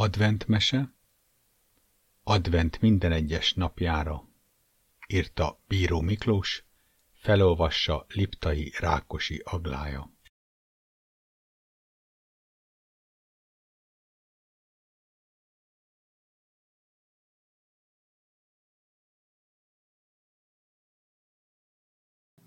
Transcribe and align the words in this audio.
Adventmese 0.00 0.94
Advent 2.24 2.80
minden 2.80 3.12
egyes 3.12 3.54
napjára 3.54 4.28
írta 5.06 5.60
Bíró 5.68 6.00
Miklós, 6.00 6.64
felolvassa 7.12 8.06
Liptai 8.08 8.72
Rákosi 8.78 9.42
Aglája. 9.44 10.12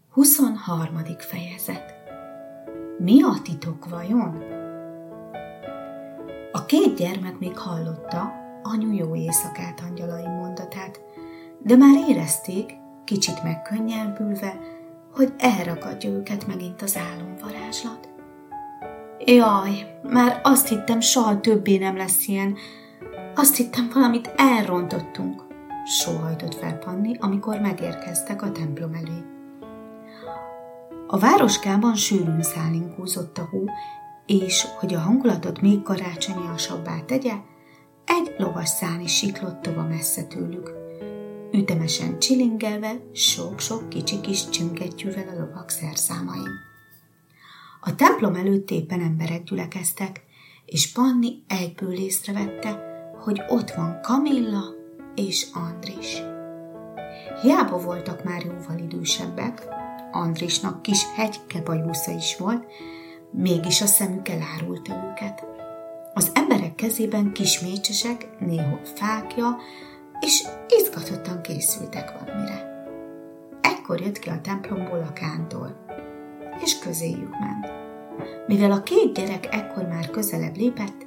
Huszonharmadik 0.09 1.19
fejezet 1.19 1.93
Mi 2.99 3.23
a 3.23 3.41
titok 3.43 3.89
vajon? 3.89 4.60
Két 6.71 6.95
gyermek 6.95 7.39
még 7.39 7.57
hallotta 7.57 8.33
anyu 8.63 8.93
jó 8.93 9.15
éjszakát 9.15 9.83
angyalai 9.89 10.27
mondatát, 10.27 11.01
de 11.59 11.75
már 11.75 12.09
érezték, 12.09 12.73
kicsit 13.03 13.43
megkönnyebbülve, 13.43 14.59
hogy 15.13 15.33
elrakadja 15.37 16.09
őket 16.09 16.47
megint 16.47 16.81
az 16.81 16.97
álomvarázslat. 16.97 18.09
Jaj, 19.25 19.99
már 20.03 20.39
azt 20.43 20.67
hittem, 20.67 20.99
soha 20.99 21.39
többé 21.39 21.77
nem 21.77 21.97
lesz 21.97 22.27
ilyen. 22.27 22.55
Azt 23.35 23.55
hittem, 23.55 23.89
valamit 23.93 24.33
elrontottunk, 24.35 25.43
sóhajtott 25.85 26.55
fel 26.55 26.77
Panni, 26.77 27.17
amikor 27.19 27.59
megérkeztek 27.59 28.41
a 28.41 28.51
templom 28.51 28.93
elé. 28.93 29.23
A 31.07 31.19
városkában 31.19 31.95
sűrűn 31.95 32.41
szálinkúzott 32.41 33.37
a 33.37 33.47
hó, 33.51 33.63
és 34.31 34.65
hogy 34.79 34.93
a 34.93 34.99
hangulatot 34.99 35.61
még 35.61 35.81
karácsonyasabbá 35.81 36.99
tegye, 36.99 37.33
egy 38.05 38.35
lovas 38.37 38.69
szán 38.69 39.01
is 39.01 39.15
siklott 39.17 39.61
tova 39.61 39.83
messze 39.83 40.23
tőlük. 40.23 40.71
Ütemesen 41.53 42.19
csilingelve, 42.19 42.91
sok-sok 43.13 43.89
kicsi 43.89 44.21
kis 44.21 44.49
csüngettyűvel 44.49 45.27
a 45.27 45.39
lovak 45.39 45.69
szerszámain. 45.69 46.49
A 47.81 47.95
templom 47.95 48.35
előtt 48.35 48.71
éppen 48.71 49.01
emberek 49.01 49.43
gyülekeztek, 49.43 50.23
és 50.65 50.91
Panni 50.91 51.43
egyből 51.47 51.93
észrevette, 51.93 52.83
hogy 53.23 53.41
ott 53.47 53.71
van 53.71 53.99
Kamilla 54.01 54.63
és 55.15 55.47
Andris. 55.53 56.21
Hiába 57.41 57.77
voltak 57.77 58.23
már 58.23 58.45
jóval 58.45 58.77
idősebbek, 58.77 59.67
Andrisnak 60.11 60.81
kis 60.81 61.05
hegyke 61.15 61.61
bajusza 61.61 62.11
is 62.11 62.37
volt, 62.37 62.65
mégis 63.31 63.81
a 63.81 63.85
szemük 63.85 64.27
elárulta 64.27 65.09
őket. 65.11 65.45
Az 66.13 66.31
emberek 66.33 66.75
kezében 66.75 67.31
kis 67.31 67.59
mécsesek, 67.59 68.39
néhol 68.39 68.79
fákja, 68.95 69.57
és 70.19 70.43
izgatottan 70.67 71.41
készültek 71.41 72.19
valamire. 72.19 72.85
Ekkor 73.61 74.01
jött 74.01 74.19
ki 74.19 74.29
a 74.29 74.41
templomból 74.41 74.99
a 75.09 75.13
kántor, 75.13 75.75
és 76.63 76.79
közéjük 76.79 77.39
ment. 77.39 77.71
Mivel 78.47 78.71
a 78.71 78.83
két 78.83 79.13
gyerek 79.13 79.47
ekkor 79.55 79.87
már 79.87 80.09
közelebb 80.09 80.55
lépett, 80.55 81.05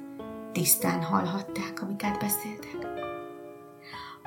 tisztán 0.51 1.03
hallhatták, 1.03 1.81
amiket 1.81 2.19
beszéltek. 2.19 2.93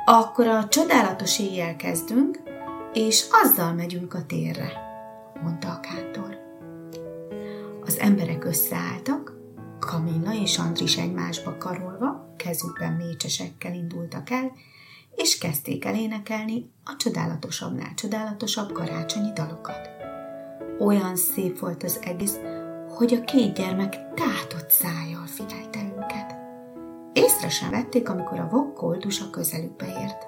Akkor 0.05 0.47
a 0.47 0.69
csodálatos 0.69 1.39
éjjel 1.39 1.77
kezdünk, 1.77 2.41
és 2.93 3.27
azzal 3.43 3.73
megyünk 3.73 4.15
a 4.15 4.27
térre, 4.27 4.73
mondta 5.43 5.69
a 5.69 5.81
kántor. 5.81 6.48
Az 7.89 7.99
emberek 7.99 8.45
összeálltak, 8.45 9.33
Kamilla 9.79 10.33
és 10.33 10.59
Andris 10.59 10.97
egymásba 10.97 11.57
karolva, 11.59 12.35
kezükben 12.37 12.93
mécsesekkel 12.93 13.75
indultak 13.75 14.31
el, 14.31 14.53
és 15.15 15.39
kezdték 15.39 15.85
el 15.85 15.95
énekelni 15.95 16.71
a 16.85 16.97
csodálatosabbnál 16.99 17.95
csodálatosabb 17.95 18.73
karácsonyi 18.73 19.33
dalokat. 19.33 19.89
Olyan 20.79 21.17
szép 21.17 21.59
volt 21.59 21.83
az 21.83 21.99
egész, 22.03 22.39
hogy 22.89 23.15
a 23.15 23.25
két 23.25 23.55
gyermek 23.55 23.93
tátott 24.15 24.71
szájjal 24.71 25.27
figyelte 25.27 25.79
őket. 25.97 26.37
Észre 27.13 27.49
sem 27.49 27.71
vették, 27.71 28.09
amikor 28.09 28.39
a 28.39 28.49
vokkoldus 28.49 29.21
a 29.21 29.31
közelükbe 29.31 29.87
ért. 29.87 30.27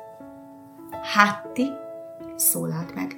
Hát 1.03 1.47
ti, 1.47 1.67
szólalt 2.37 2.95
meg, 2.95 3.17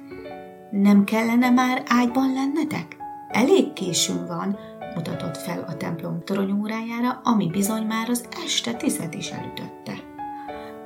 nem 0.71 1.03
kellene 1.03 1.49
már 1.49 1.83
ágyban 1.87 2.33
lennetek? 2.33 3.01
Elég 3.33 3.73
későn 3.73 4.27
van, 4.27 4.57
mutatott 4.95 5.37
fel 5.37 5.65
a 5.67 5.77
templom 5.77 6.23
toronyórájára, 6.23 7.21
ami 7.23 7.49
bizony 7.49 7.83
már 7.83 8.09
az 8.09 8.25
este 8.45 8.73
tized 8.73 9.13
is 9.13 9.29
elütötte. 9.29 9.93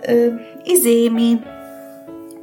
Ö, 0.01 0.33
izé. 0.63 1.11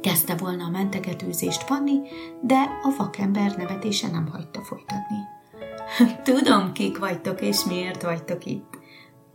Kezdte 0.01 0.35
volna 0.35 0.63
a 0.63 0.69
mentegetőzést 0.69 1.65
Panni, 1.65 1.99
de 2.41 2.55
a 2.83 2.93
vakember 2.97 3.55
nevetése 3.57 4.07
nem 4.07 4.27
hagyta 4.31 4.61
folytatni. 4.61 5.17
Tudom, 6.33 6.71
kik 6.71 6.97
vagytok 6.97 7.41
és 7.41 7.63
miért 7.63 8.01
vagytok 8.01 8.45
itt, 8.45 8.79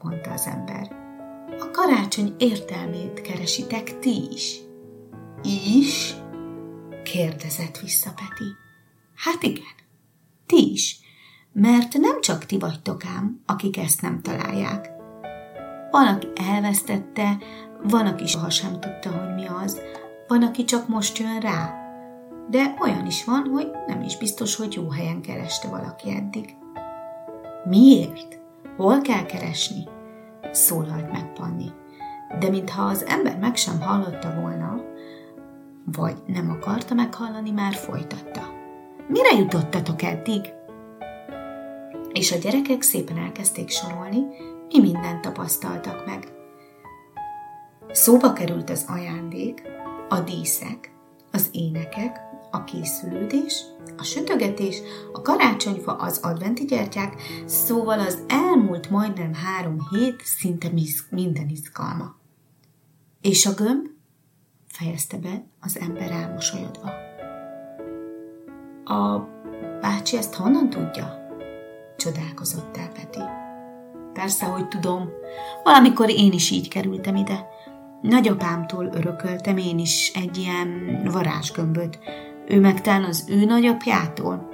mondta 0.02 0.30
az 0.30 0.46
ember. 0.46 0.98
A 1.58 1.70
karácsony 1.70 2.34
értelmét 2.38 3.20
keresitek 3.20 3.98
ti 3.98 4.28
is. 4.32 4.60
Is? 5.76 6.14
kérdezett 7.02 7.78
vissza 7.78 8.10
Peti. 8.10 8.50
Hát 9.14 9.42
igen, 9.42 9.74
ti 10.50 10.72
is, 10.72 11.00
mert 11.52 11.98
nem 11.98 12.20
csak 12.20 12.44
ti 12.44 12.58
vagytok 12.58 13.02
ám, 13.16 13.40
akik 13.46 13.76
ezt 13.76 14.02
nem 14.02 14.20
találják. 14.22 14.90
Van, 15.90 16.06
aki 16.06 16.26
elvesztette, 16.34 17.38
van, 17.82 18.06
aki 18.06 18.26
soha 18.26 18.50
sem 18.50 18.80
tudta, 18.80 19.10
hogy 19.10 19.34
mi 19.34 19.46
az, 19.64 19.80
van, 20.28 20.42
aki 20.42 20.64
csak 20.64 20.88
most 20.88 21.18
jön 21.18 21.40
rá, 21.40 21.74
de 22.48 22.74
olyan 22.80 23.06
is 23.06 23.24
van, 23.24 23.48
hogy 23.52 23.70
nem 23.86 24.02
is 24.02 24.16
biztos, 24.16 24.56
hogy 24.56 24.74
jó 24.74 24.90
helyen 24.90 25.22
kereste 25.22 25.68
valaki 25.68 26.10
eddig. 26.10 26.56
Miért? 27.64 28.40
Hol 28.76 29.00
kell 29.00 29.26
keresni? 29.26 29.84
Szólalt 30.52 31.12
meg 31.12 31.32
Panni. 31.32 31.70
De 32.38 32.48
mintha 32.48 32.82
az 32.82 33.06
ember 33.06 33.38
meg 33.38 33.56
sem 33.56 33.80
hallotta 33.80 34.40
volna, 34.40 34.80
vagy 35.84 36.16
nem 36.26 36.50
akarta 36.50 36.94
meghallani, 36.94 37.50
már 37.50 37.74
folytatta. 37.74 38.59
Mire 39.10 39.38
jutottatok 39.38 40.02
eddig? 40.02 40.40
És 42.12 42.32
a 42.32 42.36
gyerekek 42.36 42.82
szépen 42.82 43.18
elkezdték 43.18 43.68
sorolni, 43.68 44.18
mi 44.68 44.80
mindent 44.80 45.20
tapasztaltak 45.20 46.06
meg. 46.06 46.32
Szóba 47.92 48.32
került 48.32 48.70
az 48.70 48.84
ajándék, 48.88 49.62
a 50.08 50.20
díszek, 50.20 50.92
az 51.32 51.48
énekek, 51.52 52.20
a 52.50 52.64
készülődés, 52.64 53.64
a 53.96 54.02
sütögetés, 54.02 54.80
a 55.12 55.22
karácsonyfa, 55.22 55.92
az 55.92 56.18
adventi 56.22 56.64
gyertyák, 56.64 57.14
szóval 57.46 57.98
az 57.98 58.18
elmúlt 58.28 58.90
majdnem 58.90 59.34
három 59.34 59.76
hét 59.90 60.22
szinte 60.24 60.70
minden 61.10 61.48
izgalma. 61.48 62.16
És 63.20 63.46
a 63.46 63.54
gömb? 63.54 63.86
fejezte 64.66 65.16
be 65.16 65.44
az 65.60 65.78
ember 65.78 66.10
elmosolyodva. 66.10 67.09
A 68.90 69.28
bácsi 69.80 70.16
ezt 70.16 70.34
honnan 70.34 70.70
tudja? 70.70 71.28
Csodálkozott 71.96 72.76
el 72.76 72.88
Peti. 72.88 73.20
Persze, 74.12 74.46
hogy 74.46 74.68
tudom. 74.68 75.08
Valamikor 75.64 76.10
én 76.10 76.32
is 76.32 76.50
így 76.50 76.68
kerültem 76.68 77.16
ide. 77.16 77.46
Nagyapámtól 78.02 78.90
örököltem 78.92 79.56
én 79.56 79.78
is 79.78 80.12
egy 80.14 80.36
ilyen 80.36 81.00
varázsgömböt. 81.12 81.98
Ő 82.48 82.60
meg 82.60 82.80
talán 82.80 83.04
az 83.04 83.24
ő 83.28 83.44
nagyapjától. 83.44 84.48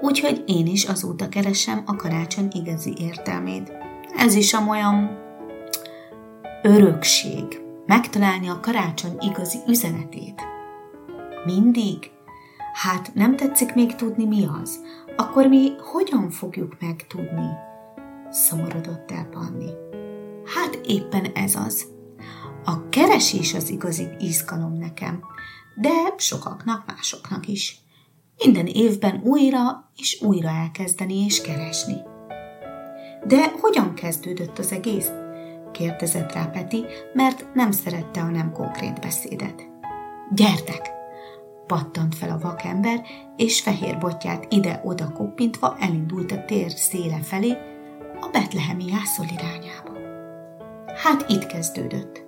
Úgyhogy 0.00 0.42
én 0.46 0.66
is 0.66 0.84
azóta 0.84 1.28
keresem 1.28 1.82
a 1.86 1.96
karácsony 1.96 2.48
igazi 2.52 2.94
értelmét. 2.98 3.72
Ez 4.16 4.34
is 4.34 4.54
a 4.54 4.66
olyan 4.68 5.18
örökség. 6.62 7.60
Megtalálni 7.86 8.48
a 8.48 8.60
karácsony 8.60 9.16
igazi 9.20 9.58
üzenetét. 9.66 10.42
Mindig 11.44 12.10
Hát 12.72 13.14
nem 13.14 13.36
tetszik 13.36 13.74
még 13.74 13.94
tudni, 13.94 14.24
mi 14.24 14.46
az? 14.62 14.80
Akkor 15.16 15.46
mi 15.46 15.72
hogyan 15.78 16.30
fogjuk 16.30 16.76
megtudni? 16.80 17.48
Szomorodott 18.30 19.10
el 19.10 19.24
Panni. 19.30 19.70
Hát 20.44 20.80
éppen 20.86 21.24
ez 21.24 21.54
az. 21.54 21.86
A 22.64 22.88
keresés 22.88 23.54
az 23.54 23.70
igazi 23.70 24.08
izgalom 24.18 24.72
nekem, 24.72 25.20
de 25.74 26.14
sokaknak, 26.16 26.86
másoknak 26.86 27.48
is. 27.48 27.80
Minden 28.44 28.66
évben 28.66 29.20
újra 29.24 29.90
és 29.96 30.22
újra 30.22 30.48
elkezdeni 30.48 31.24
és 31.24 31.40
keresni. 31.40 31.96
De 33.26 33.52
hogyan 33.60 33.94
kezdődött 33.94 34.58
az 34.58 34.72
egész? 34.72 35.10
kérdezett 35.72 36.32
rá 36.32 36.44
Peti, 36.44 36.84
mert 37.12 37.54
nem 37.54 37.70
szerette 37.70 38.20
a 38.20 38.30
nem 38.30 38.52
konkrét 38.52 39.00
beszédet. 39.00 39.68
Gyertek, 40.34 40.99
pattant 41.70 42.14
fel 42.14 42.30
a 42.30 42.38
vakember, 42.38 43.02
és 43.36 43.60
fehér 43.60 43.98
botját 43.98 44.46
ide-oda 44.48 45.12
koppintva 45.12 45.76
elindult 45.80 46.32
a 46.32 46.44
tér 46.44 46.70
széle 46.70 47.22
felé, 47.22 47.56
a 48.20 48.28
betlehemi 48.32 48.84
jászol 48.86 49.26
irányába. 49.32 49.90
Hát 51.02 51.24
itt 51.28 51.46
kezdődött. 51.46 52.24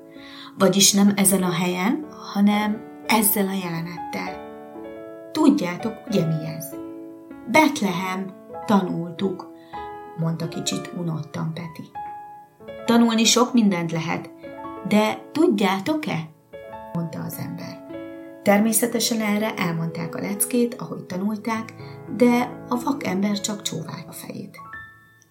Vagyis 0.58 0.92
nem 0.92 1.12
ezen 1.16 1.42
a 1.42 1.52
helyen, 1.52 2.06
hanem 2.32 2.82
ezzel 3.06 3.46
a 3.46 3.52
jelenettel. 3.52 4.50
Tudjátok, 5.32 5.94
ugye 6.08 6.26
mi 6.26 6.46
ez? 6.56 6.74
Betlehem, 7.50 8.34
tanultuk, 8.66 9.52
mondta 10.18 10.48
kicsit 10.48 10.90
unottan 10.96 11.52
Peti. 11.54 11.90
Tanulni 12.84 13.24
sok 13.24 13.52
mindent 13.52 13.92
lehet, 13.92 14.30
de 14.88 15.22
tudjátok-e? 15.32 16.28
mondta 16.92 17.22
az 17.22 17.38
ember. 17.38 17.81
Természetesen 18.42 19.20
erre 19.20 19.54
elmondták 19.54 20.14
a 20.14 20.20
leckét, 20.20 20.74
ahogy 20.74 21.04
tanulták, 21.04 21.74
de 22.16 22.64
a 22.68 22.80
vak 22.84 23.06
ember 23.06 23.40
csak 23.40 23.62
csóválta 23.62 24.08
a 24.08 24.12
fejét. 24.12 24.58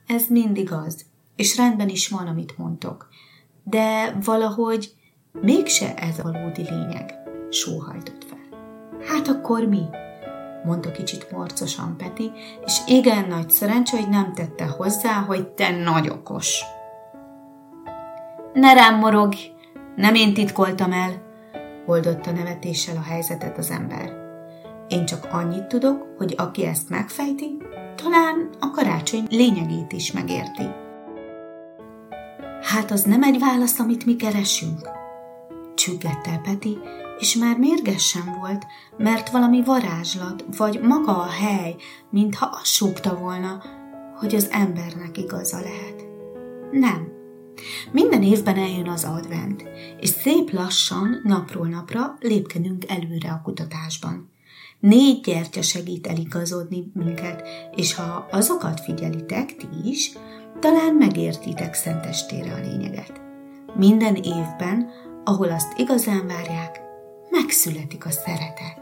Ez 0.07 0.27
mindig 0.27 0.71
az, 0.71 1.05
és 1.35 1.57
rendben 1.57 1.89
is 1.89 2.07
van, 2.07 2.27
amit 2.27 2.57
mondtok, 2.57 3.07
de 3.63 4.17
valahogy 4.23 4.93
mégse 5.41 5.95
ez 5.95 6.19
a 6.19 6.31
valódi 6.31 6.61
lényeg, 6.61 7.13
sóhajtott 7.49 8.25
fel. 8.29 8.59
Hát 9.07 9.27
akkor 9.27 9.65
mi? 9.65 9.81
mondta 10.63 10.91
kicsit 10.91 11.31
morcosan 11.31 11.97
Peti, 11.97 12.31
és 12.65 12.77
igen 12.87 13.27
nagy 13.27 13.49
szerencse, 13.49 13.97
hogy 13.97 14.09
nem 14.09 14.33
tette 14.33 14.65
hozzá, 14.65 15.13
hogy 15.13 15.47
te 15.47 15.69
nagy 15.83 16.09
okos. 16.09 16.61
Ne 18.53 18.73
rám 18.73 18.99
morog, 18.99 19.33
nem 19.95 20.15
én 20.15 20.33
titkoltam 20.33 20.91
el, 20.91 21.30
oldotta 21.85 22.31
nevetéssel 22.31 22.97
a 22.97 23.01
helyzetet 23.09 23.57
az 23.57 23.69
ember. 23.69 24.13
Én 24.87 25.05
csak 25.05 25.27
annyit 25.31 25.67
tudok, 25.67 26.07
hogy 26.17 26.33
aki 26.37 26.65
ezt 26.65 26.89
megfejti, 26.89 27.57
talán 27.95 28.49
a 28.59 28.71
karácsony 28.71 29.25
lényegét 29.29 29.91
is 29.91 30.11
megérti. 30.11 30.63
Hát 32.61 32.91
az 32.91 33.03
nem 33.03 33.23
egy 33.23 33.39
válasz, 33.39 33.79
amit 33.79 34.05
mi 34.05 34.15
keresünk. 34.15 34.89
Csüggett 35.75 36.27
el 36.27 36.39
Peti, 36.43 36.77
és 37.19 37.35
már 37.35 37.57
mérges 37.57 38.07
sem 38.07 38.37
volt, 38.39 38.65
mert 38.97 39.29
valami 39.29 39.63
varázslat, 39.63 40.43
vagy 40.57 40.79
maga 40.81 41.17
a 41.17 41.29
hely, 41.29 41.75
mintha 42.09 42.45
azt 42.45 42.65
súgta 42.65 43.15
volna, 43.15 43.63
hogy 44.15 44.35
az 44.35 44.49
embernek 44.51 45.17
igaza 45.17 45.59
lehet. 45.59 46.05
Nem, 46.71 47.10
minden 47.91 48.23
évben 48.23 48.57
eljön 48.57 48.87
az 48.87 49.03
advent, 49.03 49.63
és 49.99 50.09
szép 50.09 50.51
lassan, 50.51 51.21
napról 51.23 51.67
napra 51.67 52.15
lépkedünk 52.19 52.83
előre 52.87 53.29
a 53.29 53.41
kutatásban. 53.43 54.29
Négy 54.79 55.21
gyertya 55.21 55.61
segít 55.61 56.07
eligazodni 56.07 56.91
minket, 56.93 57.47
és 57.75 57.95
ha 57.95 58.27
azokat 58.31 58.79
figyelitek 58.79 59.55
ti 59.55 59.67
is, 59.83 60.11
talán 60.59 60.93
megértitek 60.93 61.73
szentestére 61.73 62.53
a 62.53 62.69
lényeget. 62.69 63.21
Minden 63.75 64.15
évben, 64.15 64.89
ahol 65.23 65.49
azt 65.49 65.77
igazán 65.77 66.27
várják, 66.27 66.81
megszületik 67.29 68.05
a 68.05 68.11
szeretet. 68.11 68.80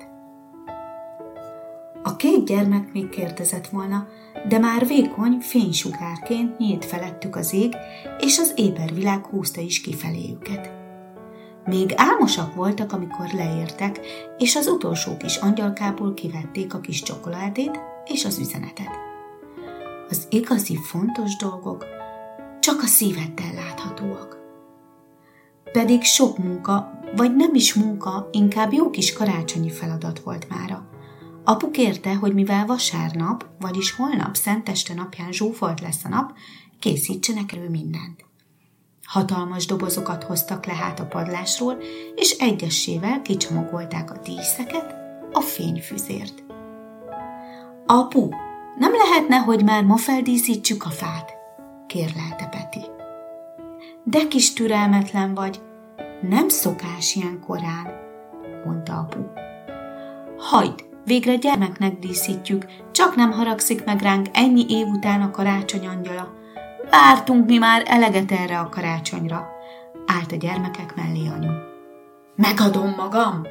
A 2.10 2.16
két 2.16 2.46
gyermek 2.46 2.94
még 2.94 3.10
kérdezett 3.10 3.68
volna, 3.68 4.08
de 4.48 4.60
már 4.60 4.88
vékony 4.88 5.38
fénysugárként 5.40 6.58
nyílt 6.58 6.86
felettük 6.86 7.36
az 7.36 7.54
ég, 7.54 7.76
és 8.20 8.40
az 8.40 8.54
ébervilág 8.56 9.26
húzta 9.26 9.62
is 9.62 9.82
kifelé. 9.82 10.38
Még 11.66 11.94
álmosak 11.96 12.56
voltak, 12.56 12.92
amikor 12.92 13.30
leértek, 13.34 14.00
és 14.38 14.56
az 14.56 14.68
utolsó 14.68 15.18
kis 15.18 15.36
angyalkából 15.36 16.14
kivették 16.14 16.74
a 16.74 16.80
kis 16.80 17.02
csokoládét 17.02 17.80
és 18.06 18.26
az 18.26 18.40
üzenetet. 18.40 18.92
Az 20.10 20.28
igazi 20.30 20.76
fontos 20.76 21.36
dolgok 21.36 21.86
csak 22.60 22.82
a 22.82 22.86
szíveddel 22.86 23.54
láthatóak. 23.54 24.38
Pedig 25.72 26.04
sok 26.04 26.38
munka, 26.38 27.00
vagy 27.16 27.36
nem 27.36 27.56
is 27.56 27.74
munka, 27.74 28.30
inkább 28.32 28.74
jó 28.74 28.90
kis 28.90 29.14
karácsonyi 29.14 29.70
feladat 29.70 30.20
volt 30.20 30.50
mára– 30.50 30.88
Apu 31.50 31.72
kérte, 31.72 32.16
hogy 32.16 32.34
mivel 32.34 32.66
vasárnap, 32.66 33.46
vagyis 33.60 33.92
holnap 33.92 34.36
szenteste 34.36 34.94
napján 34.94 35.32
zsúfolt 35.32 35.80
lesz 35.82 36.04
a 36.04 36.10
nap, 36.10 36.32
készítsenek 36.80 37.54
elő 37.54 37.70
mindent. 37.70 38.26
Hatalmas 39.04 39.66
dobozokat 39.66 40.24
hoztak 40.24 40.66
le 40.66 40.74
hát 40.74 41.00
a 41.00 41.06
padlásról, 41.06 41.78
és 42.16 42.32
egyessével 42.32 43.22
kicsomagolták 43.22 44.12
a 44.12 44.18
díszeket, 44.24 44.96
a 45.32 45.40
fényfüzért. 45.40 46.44
Apu, 47.86 48.30
nem 48.78 48.92
lehetne, 48.92 49.38
hogy 49.38 49.64
már 49.64 49.84
ma 49.84 49.98
feldíszítsük 49.98 50.86
a 50.86 50.90
fát? 50.90 51.34
kérlelte 51.88 52.46
Peti. 52.46 52.86
De 54.04 54.28
kis 54.28 54.54
türelmetlen 54.54 55.34
vagy, 55.34 55.62
nem 56.22 56.50
szokás 56.50 57.16
ilyen 57.16 57.40
korán, 57.40 57.88
mondta 58.66 58.94
apu. 58.94 59.20
Hagyd, 60.38 60.89
Végre 61.10 61.36
gyermeknek 61.36 62.00
díszítjük, 62.00 62.66
csak 62.92 63.16
nem 63.16 63.32
haragszik 63.32 63.86
meg 63.86 64.02
ránk 64.02 64.28
ennyi 64.34 64.66
év 64.70 64.88
után 64.88 65.22
a 65.22 65.32
karácsony 65.32 65.88
angyala. 65.88 66.34
Vártunk 66.90 67.46
mi 67.46 67.58
már 67.58 67.84
eleget 67.86 68.32
erre 68.32 68.60
a 68.60 68.70
karácsonyra, 68.70 69.48
állt 70.06 70.32
a 70.32 70.36
gyermekek 70.36 70.96
mellé 70.96 71.28
anyu. 71.28 71.52
Megadom 72.36 72.94
magam! 72.98 73.42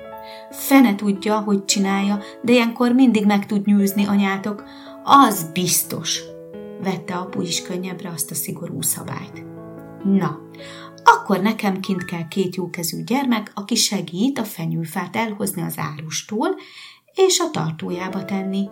Fene 0.51 0.95
tudja, 0.95 1.39
hogy 1.39 1.65
csinálja, 1.65 2.19
de 2.43 2.53
ilyenkor 2.53 2.93
mindig 2.93 3.27
meg 3.27 3.47
tud 3.47 3.67
nyűzni 3.67 4.07
anyátok. 4.07 4.65
Az 5.05 5.51
biztos, 5.53 6.21
vette 6.83 7.15
apu 7.15 7.41
is 7.41 7.63
könnyebbre 7.63 8.09
azt 8.09 8.31
a 8.31 8.35
szigorú 8.35 8.83
szabályt. 8.83 9.45
Na, 10.05 10.39
akkor 11.05 11.41
nekem 11.41 11.81
kint 11.81 12.05
kell 12.05 12.29
két 12.29 12.57
jókezű 12.57 13.03
gyermek, 13.05 13.53
aki 13.55 13.75
segít 13.75 14.39
a 14.39 14.45
fenyőfát 14.45 15.17
elhozni 15.17 15.63
az 15.63 15.75
árustól, 15.77 16.57
és 17.27 17.39
a 17.39 17.51
tartójába 17.51 18.25
tenni. 18.25 18.69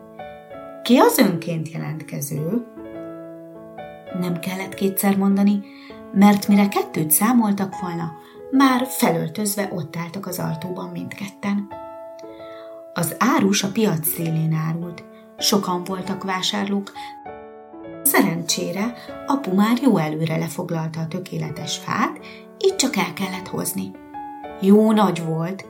Ki 0.82 0.96
az 0.96 1.18
önként 1.18 1.70
jelentkező? 1.70 2.66
Nem 4.20 4.38
kellett 4.38 4.74
kétszer 4.74 5.16
mondani, 5.16 5.64
mert 6.12 6.48
mire 6.48 6.68
kettőt 6.68 7.10
számoltak 7.10 7.80
volna, 7.80 8.12
már 8.50 8.86
felöltözve 8.86 9.68
ott 9.72 9.96
álltak 9.96 10.26
az 10.26 10.38
altóban 10.38 10.88
mindketten. 10.88 11.68
Az 12.94 13.16
árus 13.18 13.62
a 13.62 13.70
piac 13.72 14.08
szélén 14.08 14.52
árult, 14.52 15.04
sokan 15.38 15.84
voltak 15.84 16.24
vásárlók, 16.24 16.92
Szerencsére 18.02 18.94
apu 19.26 19.54
már 19.54 19.78
jó 19.82 19.96
előre 19.96 20.36
lefoglalta 20.36 21.00
a 21.00 21.08
tökéletes 21.08 21.76
fát, 21.76 22.18
így 22.58 22.76
csak 22.76 22.96
el 22.96 23.12
kellett 23.12 23.48
hozni. 23.48 23.90
Jó 24.60 24.92
nagy 24.92 25.24
volt, 25.24 25.64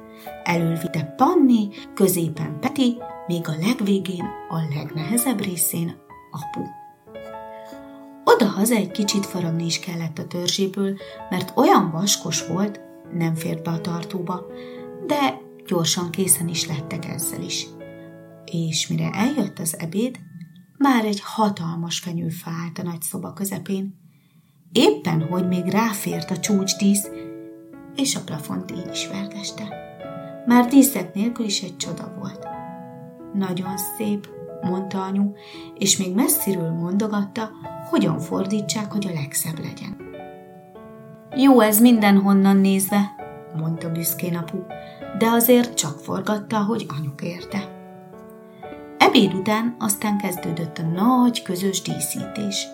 Elülvite 0.45 1.14
Panni, 1.16 1.68
középen 1.95 2.61
Peti, 2.61 2.97
még 3.26 3.49
a 3.49 3.56
legvégén, 3.61 4.25
a 4.49 4.75
legnehezebb 4.75 5.40
részén 5.40 5.97
apu. 6.30 6.62
Oda-haza 8.25 8.75
egy 8.75 8.90
kicsit 8.90 9.26
faragni 9.26 9.64
is 9.64 9.78
kellett 9.78 10.18
a 10.18 10.26
törzséből, 10.26 10.97
mert 11.30 11.52
olyan 11.56 11.90
vaskos 11.90 12.47
volt, 12.47 12.80
nem 13.12 13.35
fért 13.35 13.62
be 13.62 13.71
a 13.71 13.80
tartóba, 13.80 14.47
de 15.06 15.40
gyorsan 15.66 16.11
készen 16.11 16.49
is 16.49 16.66
lettek 16.66 17.06
ezzel 17.06 17.42
is. 17.42 17.66
És 18.45 18.88
mire 18.88 19.11
eljött 19.11 19.59
az 19.59 19.78
ebéd, 19.78 20.18
már 20.78 21.04
egy 21.04 21.21
hatalmas 21.25 21.99
fenyőfa 21.99 22.50
állt 22.50 22.78
a 22.78 22.83
nagy 22.83 23.02
szoba 23.02 23.33
közepén. 23.33 23.99
Éppen, 24.73 25.23
hogy 25.28 25.49
még 25.49 25.64
ráfért 25.64 26.30
a 26.30 26.38
csúcsdísz, 26.38 27.11
és 27.97 28.16
a 28.16 28.21
plafont 28.25 28.71
így 28.71 28.90
is 28.92 29.09
vergeste. 29.09 29.86
Már 30.47 30.67
díszek 30.67 31.15
nélkül 31.15 31.45
is 31.45 31.62
egy 31.62 31.76
csoda 31.76 32.12
volt. 32.19 32.47
Nagyon 33.35 33.76
szép, 33.76 34.29
mondta 34.62 35.03
anyu, 35.03 35.33
és 35.75 35.97
még 35.97 36.15
messziről 36.15 36.71
mondogatta, 36.71 37.50
hogyan 37.91 38.19
fordítsák, 38.19 38.93
hogy 38.93 39.07
a 39.07 39.15
legszebb 39.15 39.59
legyen. 39.59 39.97
Jó 41.37 41.61
ez 41.61 41.81
mindenhonnan 41.81 42.57
nézve, 42.57 43.15
mondta 43.57 43.93
büszkén 43.93 44.37
apu, 44.37 44.59
de 45.19 45.26
azért 45.26 45.75
csak 45.75 45.99
forgatta, 45.99 46.65
hogy 46.65 46.87
anyuk 46.99 47.23
érte. 47.23 47.75
Ebéd 48.99 49.35
után 49.35 49.76
aztán 49.79 50.19
kezdődött 50.19 50.79
a 50.79 50.83
nagy 50.83 51.43
közös 51.43 51.83
díszítés. 51.83 52.67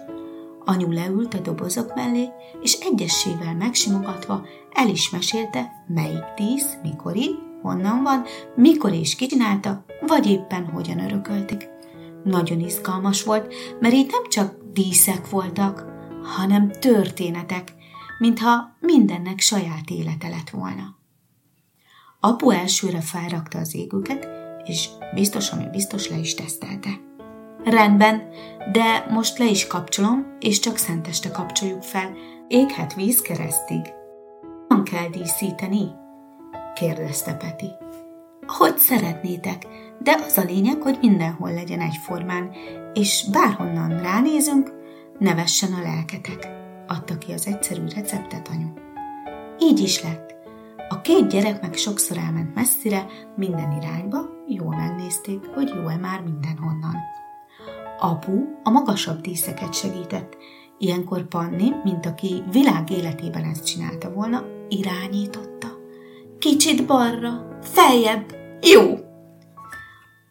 Anyu 0.65 0.91
leült 0.91 1.35
a 1.35 1.41
dobozok 1.41 1.95
mellé, 1.95 2.29
és 2.61 2.79
egyessével 2.81 3.55
megsimogatva 3.55 4.47
el 4.73 4.89
is 4.89 5.11
mesélte, 5.11 5.85
melyik 5.87 6.25
dísz, 6.37 6.79
mikori, 6.83 7.51
honnan 7.63 8.03
van, 8.03 8.25
mikor 8.55 8.93
és 8.93 9.15
ki 9.15 9.27
csinálta, 9.27 9.85
vagy 10.07 10.27
éppen 10.27 10.67
hogyan 10.67 10.99
örököltik. 10.99 11.69
Nagyon 12.25 12.61
izgalmas 12.61 13.25
volt, 13.25 13.55
mert 13.81 13.95
itt 13.95 14.11
nem 14.11 14.29
csak 14.29 14.55
díszek 14.73 15.31
voltak, 15.31 15.85
hanem 16.23 16.71
történetek, 16.71 17.75
mintha 18.19 18.77
mindennek 18.81 19.41
saját 19.41 19.91
élete 19.91 20.29
lett 20.29 20.51
volna. 20.51 20.97
Apu 22.21 22.51
elsőre 22.51 23.01
felrakta 23.01 23.59
az 23.59 23.75
égüket, 23.75 24.29
és 24.65 24.89
biztos, 25.15 25.51
ami 25.51 25.65
biztos 25.71 26.09
le 26.09 26.17
is 26.17 26.35
tesztelte. 26.35 26.91
Rendben, 27.65 28.29
de 28.73 29.07
most 29.11 29.39
le 29.39 29.45
is 29.45 29.67
kapcsolom, 29.67 30.37
és 30.41 30.59
csak 30.59 30.77
szenteste 30.77 31.31
kapcsoljuk 31.31 31.83
fel. 31.83 32.13
Éghet 32.49 32.95
víz 32.95 33.21
keresztig. 33.21 33.81
Nem 34.69 34.83
kell 34.83 35.09
díszíteni? 35.09 36.02
Kérdezte 36.83 37.35
Peti. 37.35 37.71
Hogy 38.47 38.79
szeretnétek, 38.79 39.67
de 39.99 40.19
az 40.27 40.39
a 40.39 40.43
lényeg, 40.43 40.83
hogy 40.83 40.99
mindenhol 41.01 41.53
legyen 41.53 41.81
egyformán, 41.81 42.51
és 42.95 43.27
bárhonnan 43.33 44.01
ránézünk, 44.01 44.73
ne 45.19 45.35
vessen 45.35 45.73
a 45.73 45.83
lelketek, 45.83 46.49
adta 46.87 47.19
ki 47.19 47.33
az 47.33 47.47
egyszerű 47.47 47.83
receptet 47.95 48.49
anyu. 48.49 48.67
Így 49.59 49.79
is 49.79 50.03
lett. 50.03 50.35
A 50.89 51.01
két 51.01 51.29
gyerek 51.29 51.61
meg 51.61 51.75
sokszor 51.75 52.17
elment 52.17 52.55
messzire, 52.55 53.07
minden 53.37 53.73
irányba, 53.83 54.19
jól 54.49 54.77
megnézték, 54.77 55.47
hogy 55.55 55.69
jó-e 55.69 55.97
már 55.97 56.21
mindenhonnan. 56.21 56.97
Apu 57.99 58.33
a 58.63 58.71
magasabb 58.71 59.21
díszeket 59.21 59.75
segített, 59.75 60.37
ilyenkor 60.79 61.29
Panni, 61.29 61.71
mint 61.85 62.07
aki 62.07 62.43
világ 62.51 62.91
életében 62.91 63.45
ezt 63.45 63.67
csinálta 63.67 64.13
volna, 64.13 64.45
irányította. 64.69 65.82
Kicsit 66.43 66.87
balra, 66.87 67.59
feljebb, 67.61 68.37
jó! 68.61 68.99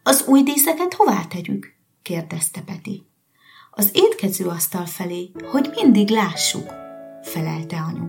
Az 0.02 0.24
új 0.26 0.42
díszeket 0.42 0.94
hová 0.94 1.24
tegyük? 1.24 1.74
kérdezte 2.02 2.60
Peti. 2.60 3.06
Az 3.70 3.90
étkező 3.92 4.46
asztal 4.46 4.86
felé, 4.86 5.30
hogy 5.50 5.70
mindig 5.82 6.08
lássuk, 6.08 6.72
felelte 7.22 7.76
anyu. 7.76 8.06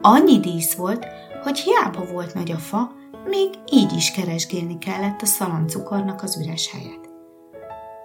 Annyi 0.00 0.38
dísz 0.38 0.74
volt, 0.74 1.06
hogy 1.42 1.58
hiába 1.58 2.04
volt 2.04 2.34
nagy 2.34 2.50
a 2.50 2.58
fa, 2.58 2.92
még 3.26 3.48
így 3.72 3.92
is 3.92 4.10
keresgélni 4.10 4.78
kellett 4.78 5.22
a 5.22 5.26
szaloncukornak 5.26 6.22
az 6.22 6.40
üres 6.40 6.70
helyet. 6.70 7.08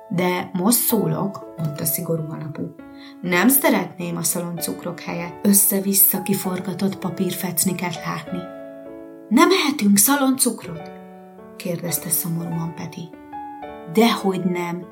De 0.10 0.50
most 0.54 0.78
szólok, 0.78 1.54
mondta 1.58 1.86
szigorúan 1.86 2.42
apu. 2.42 2.64
Nem 3.22 3.50
szeretném 3.50 4.18
a 4.18 4.24
szaloncukrok 4.24 5.00
helyett 5.00 5.46
össze-vissza 5.46 6.22
kiforgatott 6.22 6.98
papírfecniket 6.98 7.96
látni. 7.96 8.55
Nem 9.30 9.50
ehetünk 9.52 9.98
szaloncukrot? 9.98 10.92
kérdezte 11.56 12.10
szomorúan 12.10 12.74
Peti. 12.76 13.10
Dehogy 13.94 14.44
nem, 14.44 14.86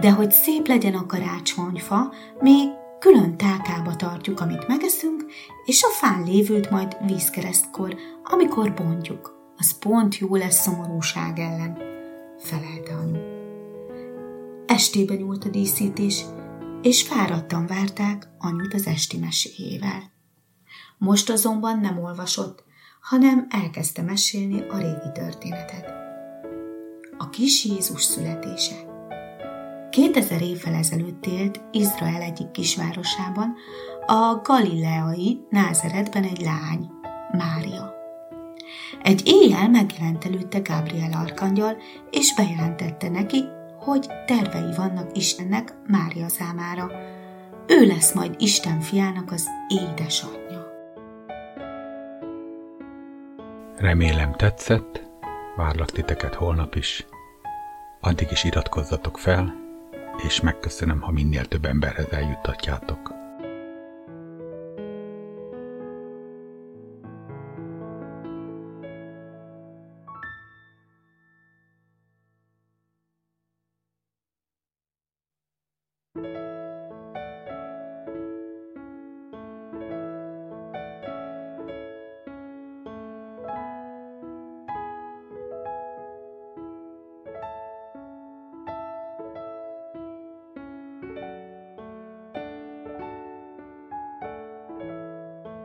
de 0.00 0.10
hogy 0.10 0.30
szép 0.30 0.66
legyen 0.66 0.94
a 0.94 1.06
karácsonyfa, 1.06 2.12
még 2.40 2.68
külön 2.98 3.36
tálkába 3.36 3.96
tartjuk, 3.96 4.40
amit 4.40 4.68
megeszünk, 4.68 5.24
és 5.64 5.82
a 5.82 5.88
fán 5.88 6.22
lévőt 6.24 6.70
majd 6.70 6.96
vízkeresztkor, 7.06 7.96
amikor 8.24 8.74
bontjuk. 8.74 9.34
Az 9.56 9.78
pont 9.78 10.18
jó 10.18 10.36
lesz 10.36 10.60
szomorúság 10.60 11.38
ellen, 11.38 11.78
felelte 12.38 12.94
anyu. 12.94 13.20
Estébe 14.66 15.14
nyúlt 15.14 15.44
a 15.44 15.48
díszítés, 15.48 16.24
és 16.82 17.02
fáradtan 17.02 17.66
várták 17.66 18.28
anyut 18.38 18.74
az 18.74 18.86
esti 18.86 19.18
meséjével. 19.18 20.10
Most 20.98 21.30
azonban 21.30 21.80
nem 21.80 21.98
olvasott, 21.98 22.65
hanem 23.06 23.46
elkezdte 23.50 24.02
mesélni 24.02 24.60
a 24.68 24.78
régi 24.78 25.12
történetet. 25.14 25.94
A 27.18 27.30
kis 27.30 27.64
Jézus 27.64 28.02
születése. 28.02 28.74
2000 29.90 30.42
évvel 30.42 30.74
ezelőtt 30.74 31.26
élt 31.26 31.60
Izrael 31.72 32.22
egyik 32.22 32.50
kisvárosában, 32.50 33.54
a 34.06 34.40
galileai 34.42 35.40
Názeretben 35.50 36.22
egy 36.22 36.40
lány, 36.40 36.90
Mária. 37.32 37.94
Egy 39.02 39.22
éjjel 39.24 39.68
megjelent 39.68 40.24
előtte 40.24 40.58
Gabriel 40.58 41.12
arkangyal, 41.12 41.76
és 42.10 42.34
bejelentette 42.34 43.08
neki, 43.08 43.44
hogy 43.78 44.06
tervei 44.26 44.74
vannak 44.76 45.16
Istennek 45.16 45.74
Mária 45.86 46.28
számára. 46.28 46.90
Ő 47.66 47.86
lesz 47.86 48.14
majd 48.14 48.34
Isten 48.38 48.80
fiának 48.80 49.32
az 49.32 49.46
édesanyja. 49.68 50.55
Remélem 53.76 54.32
tetszett, 54.32 55.02
várlak 55.56 55.90
titeket 55.90 56.34
holnap 56.34 56.74
is. 56.74 57.06
Addig 58.00 58.30
is 58.30 58.44
iratkozzatok 58.44 59.18
fel, 59.18 59.54
és 60.26 60.40
megköszönöm, 60.40 61.00
ha 61.00 61.10
minél 61.10 61.44
több 61.44 61.64
emberhez 61.64 62.10
eljuttatjátok. 62.10 63.14